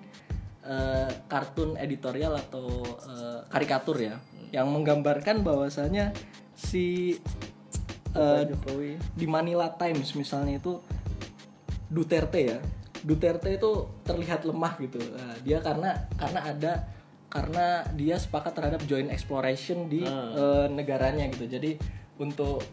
eh, 0.63 1.09
kartun 1.25 1.75
editorial 1.81 2.37
atau 2.37 2.69
eh, 2.85 3.39
karikatur 3.49 3.97
ya 3.97 4.15
yang 4.53 4.69
menggambarkan 4.69 5.41
bahwasanya 5.41 6.13
si 6.53 7.17
Jokowi. 8.13 9.01
di 9.17 9.25
Manila 9.25 9.73
Times 9.73 10.13
misalnya 10.13 10.61
itu 10.61 10.77
Duterte 11.93 12.41
ya. 12.41 12.57
Duterte 13.05 13.53
itu 13.53 13.85
terlihat 14.01 14.41
lemah 14.49 14.73
gitu. 14.81 14.97
Nah, 14.97 15.37
dia 15.45 15.61
karena 15.61 16.09
karena 16.17 16.39
ada 16.41 16.73
karena 17.29 17.67
dia 17.93 18.17
sepakat 18.17 18.53
terhadap 18.57 18.81
joint 18.89 19.13
exploration 19.13 19.85
di 19.85 20.01
eh, 20.05 20.67
negaranya 20.73 21.29
gitu. 21.29 21.45
Jadi 21.45 21.77
untuk 22.17 22.65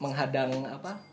menghadang 0.00 0.64
apa 0.64 1.09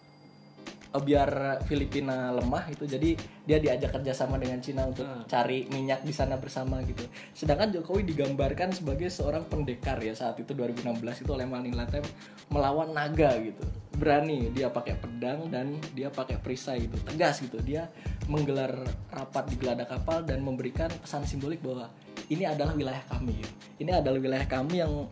biar 1.01 1.61
Filipina 1.65 2.31
lemah 2.33 2.69
itu 2.69 2.85
jadi 2.85 3.17
dia 3.47 3.57
diajak 3.57 3.99
kerjasama 3.99 4.37
dengan 4.37 4.59
Cina 4.59 4.87
untuk 4.87 5.05
cari 5.27 5.65
minyak 5.71 6.03
di 6.03 6.13
sana 6.13 6.37
bersama 6.37 6.81
gitu. 6.85 7.05
Sedangkan 7.33 7.73
Jokowi 7.73 8.07
digambarkan 8.07 8.75
sebagai 8.75 9.09
seorang 9.09 9.47
pendekar 9.47 9.97
ya 10.03 10.13
saat 10.13 10.37
itu 10.39 10.51
2016 10.53 11.23
itu 11.23 11.31
oleh 11.31 11.47
Manila 11.47 11.87
Times 11.87 12.11
melawan 12.51 12.93
naga 12.93 13.35
gitu. 13.41 13.63
Berani 13.97 14.53
dia 14.53 14.69
pakai 14.69 14.95
pedang 14.99 15.49
dan 15.49 15.81
dia 15.97 16.13
pakai 16.13 16.37
perisai 16.37 16.85
gitu 16.85 16.97
tegas 17.01 17.41
gitu. 17.41 17.57
Dia 17.63 17.89
menggelar 18.27 18.75
rapat 19.09 19.49
di 19.49 19.55
geladak 19.57 19.89
kapal 19.89 20.21
dan 20.21 20.43
memberikan 20.43 20.91
pesan 21.01 21.25
simbolik 21.25 21.63
bahwa 21.63 21.89
ini 22.27 22.43
adalah 22.43 22.75
wilayah 22.75 23.03
kami 23.07 23.39
gitu. 23.39 23.53
ini 23.79 23.91
adalah 23.93 24.19
wilayah 24.19 24.47
kami 24.47 24.83
yang 24.83 25.07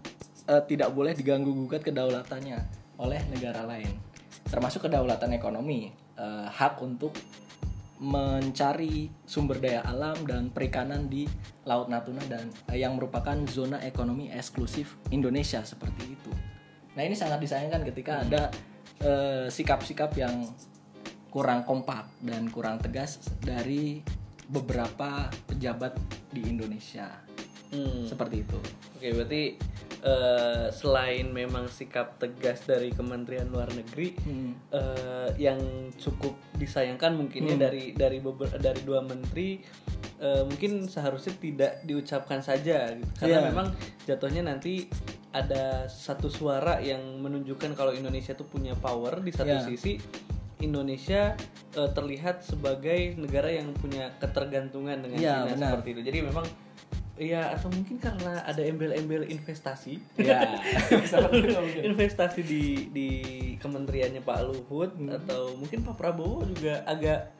eh, 0.50 0.63
tidak 0.68 0.89
boleh 0.92 1.15
diganggu 1.15 1.51
gugat 1.51 1.82
kedaulatannya 1.86 2.60
oleh 3.00 3.20
negara 3.32 3.63
lain 3.63 4.15
termasuk 4.56 4.88
kedaulatan 4.88 5.36
ekonomi 5.36 5.92
eh, 6.16 6.48
hak 6.48 6.80
untuk 6.80 7.12
mencari 8.00 9.12
sumber 9.28 9.60
daya 9.60 9.84
alam 9.84 10.16
dan 10.24 10.48
perikanan 10.48 11.12
di 11.12 11.28
Laut 11.68 11.92
Natuna 11.92 12.24
dan 12.32 12.48
eh, 12.72 12.80
yang 12.80 12.96
merupakan 12.96 13.36
zona 13.52 13.84
ekonomi 13.84 14.32
eksklusif 14.32 14.96
Indonesia 15.12 15.60
seperti 15.68 16.16
itu. 16.16 16.32
Nah 16.96 17.04
ini 17.04 17.20
sangat 17.20 17.44
disayangkan 17.44 17.84
ketika 17.92 18.24
ada 18.24 18.48
eh, 19.04 19.52
sikap-sikap 19.52 20.16
yang 20.16 20.48
kurang 21.28 21.68
kompak 21.68 22.08
dan 22.24 22.48
kurang 22.48 22.80
tegas 22.80 23.20
dari 23.44 24.00
beberapa 24.48 25.28
pejabat 25.52 26.00
di 26.32 26.48
Indonesia 26.48 27.12
Hmm. 27.76 28.06
seperti 28.06 28.46
itu. 28.46 28.60
Oke, 28.96 29.08
berarti 29.12 29.42
eh, 30.06 30.70
selain 30.70 31.28
memang 31.28 31.66
sikap 31.68 32.16
tegas 32.16 32.62
dari 32.64 32.90
Kementerian 32.90 33.50
Luar 33.50 33.68
Negeri 33.68 34.14
Hmm. 34.16 34.54
eh, 34.70 35.30
yang 35.40 35.58
cukup 35.96 36.38
disayangkan 36.54 37.18
mungkinnya 37.18 37.58
dari 37.60 37.92
dari 37.92 38.20
beber- 38.20 38.54
dari 38.56 38.82
dua 38.82 39.02
menteri 39.02 39.60
eh, 40.16 40.44
mungkin 40.44 40.86
seharusnya 40.86 41.34
tidak 41.36 41.84
diucapkan 41.84 42.40
saja 42.40 42.94
gitu. 42.94 43.12
karena 43.18 43.42
Iya. 43.42 43.48
memang 43.50 43.68
jatuhnya 44.06 44.46
nanti 44.46 44.88
ada 45.30 45.84
satu 45.86 46.30
suara 46.30 46.80
yang 46.80 47.02
menunjukkan 47.20 47.74
kalau 47.74 47.92
Indonesia 47.92 48.32
tuh 48.32 48.46
punya 48.46 48.72
power 48.76 49.20
di 49.20 49.34
satu 49.34 49.52
Iya. 49.52 49.66
sisi 49.66 50.00
Indonesia 50.58 51.36
eh, 51.74 51.90
terlihat 51.92 52.40
sebagai 52.42 53.18
negara 53.18 53.52
yang 53.52 53.76
punya 53.76 54.08
ketergantungan 54.16 55.02
dengan 55.02 55.18
Iya, 55.18 55.34
Cina 55.36 55.52
benar. 55.52 55.70
seperti 55.76 55.90
itu 55.92 56.02
jadi 56.06 56.20
memang 56.24 56.46
Iya 57.16 57.48
atau 57.50 57.68
mungkin 57.70 57.96
karena 57.96 58.44
ada 58.44 58.60
embel-embel 58.60 59.24
investasi 59.26 60.04
Ya, 60.16 60.60
itu 60.92 61.16
mungkin. 61.48 61.82
investasi 61.88 62.42
di 62.42 62.64
di 62.90 63.10
kementeriannya 63.56 64.20
Pak 64.20 64.40
Luhut 64.44 64.92
Hmm. 64.94 65.14
atau 65.14 65.56
mungkin 65.56 65.80
Pak 65.82 65.96
Prabowo 65.96 66.44
juga 66.46 66.84
agak 66.84 67.32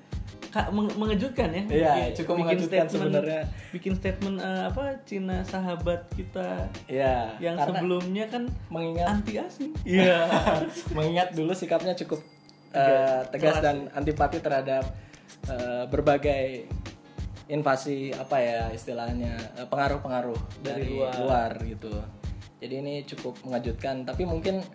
ka- 0.48 0.72
meng- 0.72 0.96
mengejutkan 0.96 1.51
ya 1.51 1.63
Iya, 1.65 1.91
Bikin- 2.08 2.15
cukup 2.15 2.34
bikin 2.34 2.39
mengejutkan 2.41 2.72
statement- 2.79 2.94
sebenarnya. 3.12 3.41
bikin 3.70 3.94
statement 3.94 4.38
eh, 4.39 4.63
apa 4.65 4.84
Cina 5.03 5.38
sahabat 5.44 6.01
kita 6.10 6.72
Ya, 6.88 7.36
yang 7.38 7.60
sebelumnya 7.60 8.25
kan 8.25 8.44
mengingat 8.70 9.08
anti 9.12 9.36
asing 9.38 9.75
iya 9.84 10.24
mengingat 10.96 11.36
dulu 11.36 11.51
sikapnya 11.51 11.91
cukup 11.94 12.24
uh, 12.72 13.27
tegas 13.27 13.60
keras 13.60 13.62
dan 13.62 13.77
antipati 13.91 14.39
terhadap 14.39 14.88
uh, 15.46 15.84
berbagai 15.86 16.63
invasi 17.47 18.09
apa 18.09 18.37
ya 18.37 18.61
istilahnya 18.69 19.37
uh, 19.55 19.67
pengaruh-pengaruh 19.67 20.39
Dari 20.59 20.81
dari, 20.81 20.85
luar. 20.91 21.13
luar. 21.19 21.51
gitu. 21.61 21.93
Jadi 22.57 22.73
ini 22.75 22.93
cukup 23.03 23.37
mengejutkan. 23.43 24.01
Tapi 24.01 24.23
mungkin 24.23 24.65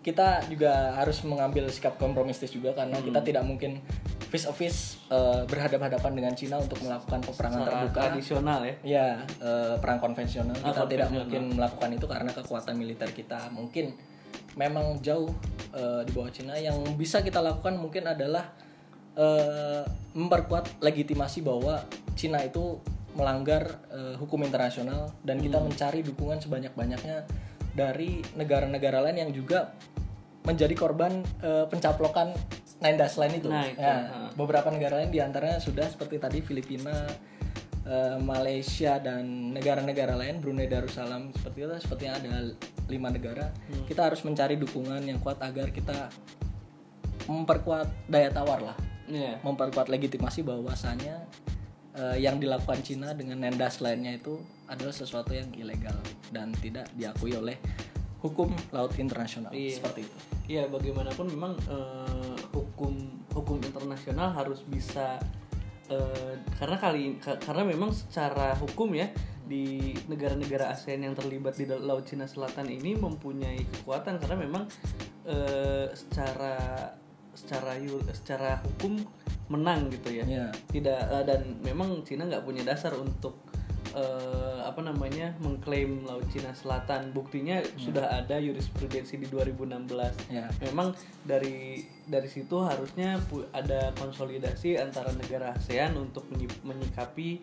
kita 0.00 0.46
juga 0.46 0.94
harus 0.94 1.18
mengambil 1.22 1.66
sikap 1.66 1.98
kompromistis 1.98 2.48
juga 2.48 2.70
karena 2.72 2.96
kita 2.98 3.18
Hmm. 3.18 3.26
tidak 3.26 3.42
mungkin 3.42 3.82
face 4.26 4.46
to 4.46 4.54
face 4.54 4.80
uh, 5.08 5.42
berhadapan-hadapan 5.44 6.12
dengan 6.14 6.32
Cina 6.32 6.56
untuk 6.56 6.78
melakukan 6.80 7.20
peperangan 7.20 7.58
Secara 7.60 7.74
terbuka. 7.82 8.00
tradisional 8.00 8.60
ya 8.62 8.74
Ya, 8.82 9.06
eh, 9.38 9.74
perang 9.76 9.98
konvensional 9.98 10.54
Ah, 10.56 10.70
kita 10.70 10.82
tidak 10.88 11.08
mungkin 11.10 11.42
melakukan 11.52 11.90
itu 11.92 12.06
karena 12.06 12.30
kekuatan 12.32 12.74
militer 12.74 13.10
kita 13.10 13.50
mungkin 13.50 13.94
memang 14.54 14.98
jauh 15.00 15.30
eh, 15.72 16.02
di 16.02 16.10
bawah 16.10 16.30
Cina. 16.30 16.54
Yang 16.54 16.94
bisa 16.94 17.20
kita 17.20 17.38
lakukan 17.38 17.74
mungkin 17.76 18.06
adalah 18.06 18.54
eh, 19.16 19.82
memperkuat 20.12 20.78
legitimasi 20.78 21.40
bahwa 21.40 21.82
Cina 22.14 22.40
itu 22.40 22.80
melanggar 23.12 23.80
eh, 23.88 24.14
hukum 24.16 24.44
internasional 24.44 25.08
dan 25.24 25.40
kita 25.40 25.56
Hmm. 25.56 25.68
mencari 25.68 26.00
dukungan 26.00 26.38
sebanyak-banyaknya 26.38 27.24
dari 27.72 28.20
negara-negara 28.36 29.00
lain 29.02 29.18
yang 29.18 29.32
juga 29.32 29.72
menjadi 30.44 30.72
korban 30.72 31.24
eh, 31.40 31.64
pencaplokan 31.66 32.32
Nine 32.76 32.96
Dash 32.96 33.16
Line 33.16 33.40
itu. 33.40 33.48
Nah, 33.48 33.64
itu, 33.64 33.80
Ya, 33.80 34.28
beberapa 34.32 34.68
negara 34.68 35.00
lain 35.00 35.08
di 35.08 35.16
antaranya 35.16 35.56
sudah 35.56 35.88
seperti 35.88 36.20
tadi 36.20 36.44
Filipina, 36.44 37.08
eh, 37.82 38.20
Malaysia 38.20 39.00
dan 39.00 39.24
negara-negara 39.50 40.12
lain 40.12 40.38
Brunei 40.38 40.68
Darussalam 40.68 41.32
seperti 41.32 41.64
itu 41.64 41.72
sepertinya 41.78 42.14
ada 42.16 42.32
lima 42.86 43.08
negara 43.08 43.48
Hmm. 43.66 43.88
kita 43.88 44.06
harus 44.06 44.20
mencari 44.22 44.54
dukungan 44.54 45.00
yang 45.02 45.18
kuat 45.18 45.40
agar 45.40 45.72
kita 45.72 46.12
memperkuat 47.26 47.90
daya 48.06 48.30
tawar 48.30 48.62
lah 48.62 48.76
Iya. 49.06 49.38
memperkuat 49.40 49.86
legitimasi 49.86 50.42
bahwasanya 50.42 51.22
eh, 51.94 52.16
yang 52.18 52.36
dilakukan 52.36 52.82
Cina 52.82 53.14
dengan 53.14 53.40
nendas 53.40 53.78
lainnya 53.78 54.14
itu 54.14 54.36
adalah 54.66 54.90
sesuatu 54.90 55.30
yang 55.30 55.48
ilegal 55.54 55.94
dan 56.28 56.50
tidak 56.56 56.90
diakui 56.92 57.32
oleh 57.32 57.56
hukum 58.18 58.50
laut 58.70 58.92
internasional 58.96 59.50
Iya. 59.50 59.78
seperti 59.78 60.02
itu 60.04 60.16
Iya 60.46 60.62
bagaimanapun 60.66 61.26
memang 61.28 61.52
eh, 61.66 62.36
hukum 62.50 62.94
hukum 63.30 63.58
internasional 63.60 64.30
harus 64.30 64.62
bisa 64.62 65.18
eh, 65.86 66.34
karena 66.54 66.76
kali 66.76 67.18
ka- 67.18 67.38
karena 67.38 67.62
memang 67.64 67.90
secara 67.90 68.54
hukum 68.54 68.90
ya 68.92 69.10
di 69.46 69.94
negara-negara 70.06 70.74
ASEAN 70.74 71.02
yang 71.02 71.14
terlibat 71.14 71.54
di 71.54 71.66
Laut 71.66 72.02
Cina 72.02 72.26
Selatan 72.26 72.66
ini 72.66 72.98
mempunyai 72.98 73.62
kekuatan 73.62 74.18
karena 74.18 74.36
memang 74.36 74.66
eh, 75.22 75.86
secara 75.92 76.90
secara 77.36 77.76
secara 78.12 78.58
hukum 78.64 78.98
menang 79.46 79.86
gitu 79.88 80.10
ya. 80.10 80.24
Ya. 80.26 80.46
tidak 80.66 80.98
eh, 80.98 81.24
dan 81.24 81.60
memang 81.62 82.02
Cina 82.02 82.26
nggak 82.26 82.42
punya 82.42 82.66
dasar 82.66 82.96
untuk 82.96 83.38
eh, 83.94 84.58
apa 84.60 84.82
namanya 84.82 85.32
mengklaim 85.38 86.02
Laut 86.02 86.26
Cina 86.28 86.50
Selatan. 86.50 87.14
Buktinya 87.14 87.62
sudah 87.78 88.10
ada 88.12 88.36
jurisprudensi 88.36 89.16
di 89.16 89.30
2016 89.30 90.28
Ya. 90.28 90.50
memang 90.60 90.92
dari 91.22 91.80
dari 92.04 92.26
situ 92.26 92.58
harusnya 92.60 93.16
ada 93.52 93.94
konsolidasi 93.94 94.76
antara 94.76 95.14
negara 95.14 95.54
ASEAN 95.54 95.94
untuk 95.94 96.26
menyi- 96.28 96.60
menyikapi 96.62 97.40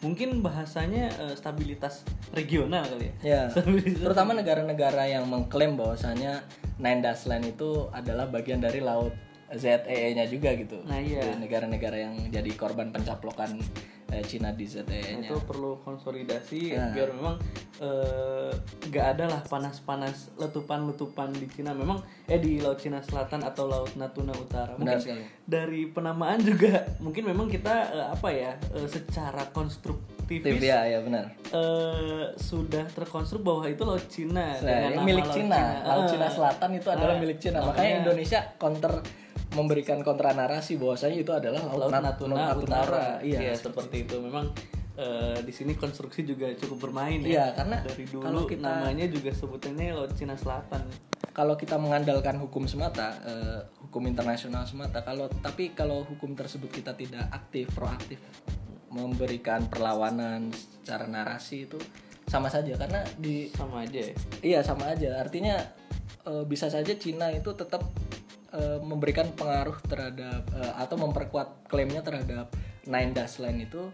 mungkin 0.00 0.42
bahasanya 0.42 1.08
eh, 1.14 1.34
stabilitas 1.34 2.02
regional 2.32 2.82
kali 2.84 3.14
ya. 3.22 3.46
Stabilitas- 3.54 4.02
terutama 4.02 4.34
negara-negara 4.34 5.06
yang 5.06 5.24
mengklaim 5.24 5.78
bahwasanya 5.78 6.42
Nine 6.74 7.00
Dash 7.00 7.24
Line 7.24 7.54
itu 7.54 7.86
adalah 7.94 8.26
bagian 8.26 8.58
dari 8.58 8.82
laut 8.82 9.14
ZEE-nya 9.50 10.24
juga 10.26 10.52
gitu. 10.52 10.80
Nah, 10.82 10.96
iya. 10.96 11.34
Negara-negara 11.34 11.96
yang 11.98 12.14
jadi 12.28 12.50
korban 12.52 12.88
pencaplokan 12.90 13.60
eh, 14.06 14.22
Cina 14.22 14.50
di 14.50 14.64
ZEE-nya. 14.64 15.26
itu 15.26 15.36
perlu 15.40 15.80
konsolidasi 15.80 16.72
Ya. 16.72 16.88
biar 16.90 17.12
memang 17.12 17.36
eh, 17.76 18.52
nggak 18.84 19.06
ada 19.10 19.24
lah 19.28 19.42
panas-panas 19.42 20.30
letupan-letupan 20.34 21.32
di 21.32 21.46
Cina 21.48 21.72
memang 21.72 21.98
eh 22.24 22.36
di 22.36 22.58
Laut 22.58 22.78
Cina 22.78 23.00
Selatan 23.00 23.42
atau 23.42 23.66
Laut 23.66 23.90
Natuna 23.94 24.30
Utara 24.32 24.74
Benar 24.74 24.96
mungkin 24.96 25.18
sekali. 25.18 25.24
dari 25.44 25.82
penamaan 25.86 26.38
juga 26.40 26.86
mungkin 26.98 27.24
memang 27.26 27.48
kita 27.48 27.74
eh, 27.90 28.08
apa 28.10 28.28
ya 28.28 28.52
eh, 28.72 28.86
secara 28.86 29.50
konstruktivis 29.50 30.56
ya, 30.58 30.86
ya 30.86 31.00
benar. 31.00 31.34
eh, 31.44 32.24
sudah 32.34 32.86
terkonstruk 32.88 33.42
bahwa 33.42 33.64
itu 33.66 33.82
Laut 33.82 34.06
Cina 34.06 34.54
Nah, 34.54 34.60
dengan 34.86 35.02
milik 35.02 35.26
Laut 35.26 35.34
Cina, 35.34 35.58
Laut 35.82 36.04
Ah. 36.04 36.08
Cina 36.08 36.28
Selatan 36.28 36.70
itu 36.72 36.88
adalah 36.88 37.14
Nah, 37.14 37.20
milik 37.20 37.38
Cina. 37.38 37.58
Makanya 37.60 37.92
Indonesia 38.00 38.40
counter 38.54 38.94
memberikan 39.52 40.00
kontra 40.00 40.32
narasi 40.32 40.74
bahwasanya 40.74 41.16
itu 41.16 41.30
adalah 41.30 41.62
Laut, 41.64 41.86
Laut 41.86 41.92
Nat- 41.94 42.04
Natuna, 42.18 42.54
Utara. 42.54 43.06
Iya. 43.20 43.54
seperti 43.54 44.04
itu. 44.04 44.18
Memang 44.18 44.50
eh, 44.94 45.38
di 45.42 45.50
sini 45.50 45.74
konstruksi 45.74 46.22
juga 46.22 46.46
cukup 46.54 46.86
bermain 46.86 47.18
ya. 47.18 47.26
Iya, 47.26 47.46
karena 47.58 47.82
dari 47.82 48.06
dulu 48.06 48.22
kalau 48.22 48.42
kita- 48.46 48.62
namanya 48.62 49.06
juga 49.06 49.30
sebutannya 49.30 49.90
Laut 49.90 50.14
Cina 50.14 50.38
Selatan. 50.38 50.86
kalau 51.34 51.58
kita 51.58 51.74
mengandalkan 51.74 52.38
hukum 52.38 52.62
semata, 52.64 53.10
eh, 53.26 53.58
hukum 53.82 54.06
internasional 54.06 54.62
semata, 54.64 55.02
kalau 55.02 55.26
tapi 55.42 55.74
kalau 55.74 56.06
hukum 56.06 56.30
tersebut 56.32 56.70
kita 56.70 56.94
tidak 56.94 57.26
aktif, 57.28 57.74
proaktif, 57.74 58.22
memberikan 58.86 59.66
perlawanan 59.66 60.54
secara 60.54 61.10
narasi 61.10 61.66
itu 61.66 61.78
sama 62.24 62.46
saja 62.46 62.78
karena 62.78 63.02
di 63.18 63.50
Sama 63.50 63.82
aja 63.82 64.00
ya. 64.00 64.14
iya 64.40 64.60
sama 64.62 64.94
aja. 64.94 65.18
Artinya 65.18 65.58
eh, 66.22 66.44
bisa 66.46 66.70
saja 66.70 66.94
Cina 66.94 67.28
itu 67.28 67.50
tetap 67.52 67.82
eh, 68.54 68.78
memberikan 68.80 69.34
pengaruh 69.34 69.76
terhadap 69.84 70.46
eh, 70.54 70.74
atau 70.78 70.96
memperkuat 70.96 71.66
klaimnya 71.66 72.00
terhadap 72.00 72.54
Nine 72.86 73.12
Dash 73.12 73.42
Line 73.42 73.66
itu 73.66 73.90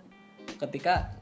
ketika 0.60 1.16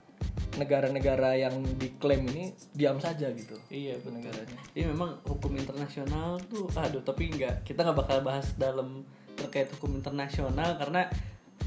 negara-negara 0.58 1.38
yang 1.38 1.54
diklaim 1.78 2.26
ini 2.34 2.50
diam 2.74 2.98
saja 2.98 3.30
gitu. 3.30 3.54
Iya 3.70 4.02
betul. 4.02 4.18
Negaranya. 4.18 4.58
Jadi 4.74 4.84
memang 4.90 5.10
hukum 5.22 5.54
internasional 5.54 6.42
tuh, 6.50 6.66
aduh 6.74 7.02
tapi 7.06 7.30
nggak 7.30 7.62
kita 7.62 7.86
nggak 7.86 7.98
bakal 8.02 8.18
bahas 8.26 8.50
dalam 8.58 9.06
terkait 9.38 9.70
hukum 9.78 9.94
internasional 9.94 10.74
karena 10.74 11.06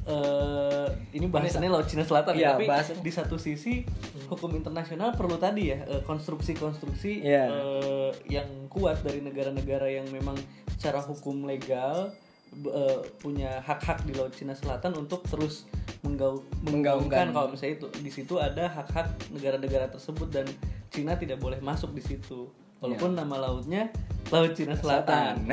eh 0.02 0.88
ini 1.14 1.30
bahasannya 1.30 1.70
Laut 1.70 1.86
Cina 1.86 2.02
Selatan 2.02 2.34
Iya, 2.34 2.42
ya, 2.42 2.52
tapi 2.52 2.66
bahasan- 2.66 3.00
di 3.00 3.12
satu 3.12 3.38
sisi 3.38 3.86
hukum 4.26 4.50
internasional 4.52 5.14
perlu 5.14 5.38
tadi 5.38 5.70
ya 5.70 5.84
eh, 5.84 6.02
konstruksi-konstruksi 6.02 7.22
Iya. 7.22 7.46
eh, 7.48 8.12
yang 8.28 8.50
kuat 8.68 9.02
dari 9.02 9.20
negara-negara 9.20 9.86
yang 9.88 10.10
memang 10.10 10.36
secara 10.72 11.00
hukum 11.00 11.44
legal 11.44 12.10
eh, 12.52 13.00
punya 13.18 13.62
hak-hak 13.62 14.04
di 14.04 14.12
Laut 14.12 14.32
Cina 14.32 14.52
Selatan 14.52 14.92
untuk 14.98 15.24
terus 15.24 15.70
menggau- 16.02 16.44
menggaungkan. 16.62 17.30
Kalau 17.30 17.48
misalnya 17.48 17.78
itu 17.78 17.88
di 17.96 18.10
situ 18.10 18.36
ada 18.36 18.68
hak-hak 18.68 19.08
negara-negara 19.30 19.88
tersebut 19.88 20.28
dan 20.28 20.44
Cina 20.90 21.16
tidak 21.16 21.38
boleh 21.38 21.60
masuk 21.60 21.92
di 21.92 22.02
situ 22.02 22.50
walaupun 22.82 23.14
nama 23.14 23.36
lautnya 23.40 23.94
Laut 24.32 24.56
Cina 24.56 24.80
Selatan 24.80 25.44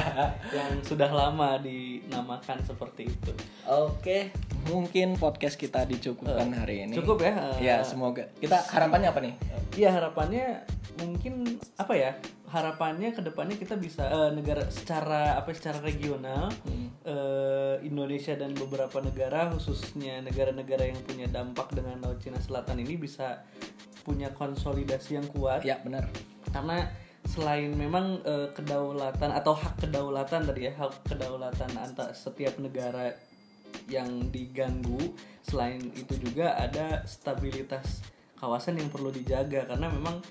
yang 0.56 0.78
sudah 0.86 1.10
lama 1.10 1.58
dinamakan 1.58 2.62
seperti 2.62 3.10
itu 3.10 3.32
Oke, 3.66 4.30
mungkin 4.70 5.18
podcast 5.18 5.58
kita 5.58 5.82
dicukupkan 5.84 6.48
hari 6.54 6.86
ini. 6.86 6.94
cukup 6.94 7.18
ya 7.20 7.32
eh, 7.58 7.58
Ya, 7.60 7.76
semoga. 7.82 8.30
Kita 8.38 8.62
harapannya 8.62 9.08
apa 9.10 9.20
nih? 9.20 9.34
Iya 9.74 9.90
harapannya 9.92 10.62
mungkin 11.02 11.58
apa 11.76 11.94
ya 11.94 12.14
harapannya 12.48 13.12
ke 13.12 13.20
depannya 13.20 13.58
kita 13.58 13.74
bisa 13.76 14.06
eh, 14.06 14.30
negara 14.32 14.70
secara 14.70 15.34
apa 15.36 15.50
secara 15.52 15.82
regional 15.82 16.48
eh, 17.04 17.76
Indonesia 17.82 18.38
dan 18.38 18.54
beberapa 18.54 19.02
negara 19.02 19.50
khususnya 19.50 20.22
negara-negara 20.22 20.86
yang 20.88 21.00
punya 21.02 21.26
dampak 21.26 21.74
dengan 21.74 22.00
Laut 22.00 22.22
Cina 22.22 22.38
Selatan 22.38 22.78
ini 22.80 22.94
bisa 22.96 23.42
punya 24.06 24.30
konsolidasi 24.32 25.18
yang 25.18 25.26
kuat 25.28 25.60
Ya, 25.66 25.82
benar. 25.82 26.06
Karena 26.50 26.88
selain 27.28 27.70
memang 27.76 28.24
eh, 28.24 28.48
kedaulatan 28.56 29.30
atau 29.36 29.52
hak 29.52 29.84
kedaulatan 29.84 30.48
tadi 30.48 30.70
ya 30.70 30.72
hak 30.74 31.04
kedaulatan 31.04 31.70
antar 31.76 32.14
setiap 32.16 32.56
negara 32.56 33.12
yang 33.88 34.32
diganggu 34.32 35.12
selain 35.44 35.80
itu 35.96 36.16
juga 36.20 36.56
ada 36.56 37.04
stabilitas 37.04 38.00
kawasan 38.38 38.78
yang 38.78 38.88
perlu 38.88 39.10
dijaga. 39.10 39.66
Karena 39.66 39.90
memang 39.90 40.22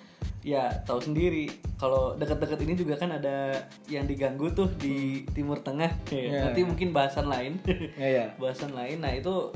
ya 0.42 0.72
tahu 0.88 1.04
sendiri 1.04 1.52
kalau 1.76 2.16
dekat-dekat 2.16 2.64
ini 2.64 2.74
juga 2.80 2.96
kan 2.96 3.12
ada 3.12 3.68
yang 3.92 4.08
diganggu 4.08 4.54
tuh 4.56 4.72
di 4.80 5.28
Timur 5.36 5.60
Tengah. 5.62 5.92
Ya, 6.10 6.50
nanti 6.50 6.64
mungkin 6.64 6.96
bahasan 6.96 7.28
lain. 7.28 7.60
Ya, 8.02 8.10
ya. 8.10 8.26
bahasan 8.40 8.74
lain. 8.74 9.04
Nah 9.04 9.14
itu 9.14 9.52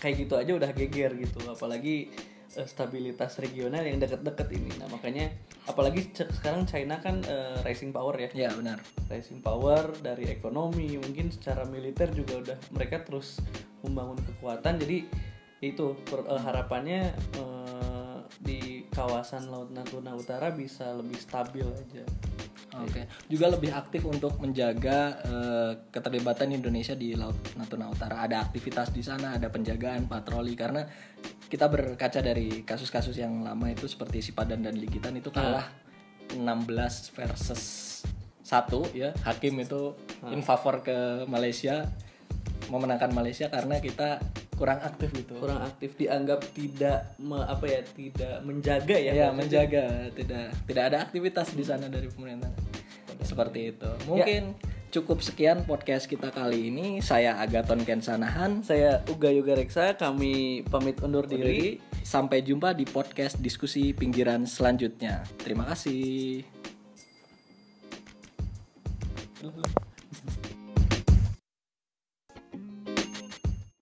kayak 0.00 0.26
gitu 0.26 0.34
aja 0.36 0.52
udah 0.52 0.70
geger 0.74 1.14
gitu. 1.16 1.40
Apalagi 1.46 2.10
eh, 2.54 2.68
stabilitas 2.68 3.42
regional 3.42 3.82
yang 3.82 3.98
deket-deket 3.98 4.48
ini 4.54 4.70
nah 4.78 4.86
makanya 4.86 5.32
apalagi 5.66 6.06
sekarang 6.14 6.62
China 6.64 7.02
kan 7.02 7.18
eh, 7.26 7.58
rising 7.66 7.90
power 7.90 8.14
ya 8.14 8.30
Ya, 8.36 8.50
benar. 8.54 8.78
rising 9.10 9.42
power 9.42 9.90
dari 9.98 10.30
ekonomi 10.30 10.94
mungkin 11.00 11.34
secara 11.34 11.66
militer 11.66 12.14
juga 12.14 12.38
udah 12.38 12.58
mereka 12.70 13.02
terus 13.02 13.42
membangun 13.82 14.18
kekuatan 14.22 14.78
jadi 14.78 15.06
itu 15.58 15.96
per- 16.06 16.28
eh, 16.28 16.42
harapannya 16.42 17.02
eh, 17.34 18.18
di 18.36 18.84
kawasan 18.92 19.48
Laut 19.48 19.72
Natuna 19.72 20.12
Utara 20.14 20.52
bisa 20.52 20.92
lebih 20.94 21.16
stabil 21.18 21.64
aja 21.64 22.04
Oke. 22.76 23.08
Juga 23.32 23.48
lebih 23.48 23.72
aktif 23.72 24.04
untuk 24.04 24.36
menjaga 24.36 25.16
eh, 25.24 25.72
keterlibatan 25.88 26.52
Indonesia 26.52 26.92
di 26.92 27.16
Laut 27.16 27.36
Natuna 27.56 27.88
Utara. 27.88 28.20
Ada 28.28 28.44
aktivitas 28.44 28.92
di 28.92 29.00
sana, 29.00 29.40
ada 29.40 29.48
penjagaan, 29.48 30.04
patroli 30.04 30.52
karena 30.52 30.84
kita 31.46 31.66
berkaca 31.66 32.18
dari 32.18 32.62
kasus-kasus 32.62 33.14
yang 33.14 33.42
lama 33.42 33.70
itu 33.70 33.86
seperti 33.86 34.18
Sipadan 34.20 34.60
dan 34.60 34.74
Ligitan 34.74 35.14
itu 35.14 35.30
kalah 35.30 35.70
16 36.34 36.42
versus 37.14 37.62
satu 38.42 38.86
ya. 38.90 39.14
Hakim 39.22 39.58
itu 39.58 39.94
in 40.28 40.42
favor 40.42 40.82
ke 40.82 41.22
Malaysia 41.26 41.86
memenangkan 42.66 43.14
Malaysia 43.14 43.46
karena 43.46 43.78
kita 43.78 44.18
kurang 44.56 44.80
aktif 44.80 45.12
gitu. 45.12 45.36
kurang 45.36 45.60
aktif 45.62 45.94
dianggap 45.94 46.40
tidak 46.50 47.14
me- 47.20 47.44
apa 47.44 47.62
ya 47.68 47.80
tidak 47.84 48.40
menjaga 48.42 48.96
ya 48.96 49.12
Ya, 49.12 49.28
menjaga 49.30 50.08
tidak 50.16 50.50
tidak 50.64 50.82
ada 50.88 50.98
aktivitas 51.04 51.52
di 51.52 51.62
sana 51.62 51.86
dari 51.86 52.08
pemerintah. 52.08 52.50
Seperti 53.22 53.70
itu. 53.70 53.90
Mungkin 54.08 54.56
cukup 54.90 55.22
sekian 55.22 55.64
podcast 55.64 56.06
kita 56.10 56.30
kali 56.30 56.70
ini. 56.70 57.00
Saya 57.02 57.38
Agaton 57.42 57.82
Kensanahan. 57.82 58.60
saya 58.66 59.02
Uga 59.10 59.30
Yoga 59.30 59.58
Reksa 59.58 59.94
kami 59.94 60.66
pamit 60.66 60.98
undur 61.02 61.26
diri 61.26 61.78
Sampai 62.06 62.42
jumpa 62.46 62.70
di 62.70 62.86
podcast 62.86 63.42
diskusi 63.42 63.90
pinggiran 63.90 64.46
selanjutnya. 64.46 65.26
Terima 65.42 65.66
kasih. 65.66 66.46